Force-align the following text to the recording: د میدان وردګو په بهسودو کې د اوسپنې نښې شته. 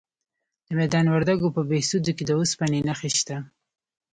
د 0.67 0.69
میدان 0.79 1.05
وردګو 1.09 1.47
په 1.55 1.61
بهسودو 1.69 2.11
کې 2.17 2.23
د 2.25 2.31
اوسپنې 2.39 2.79
نښې 2.87 3.11
شته. 3.17 3.37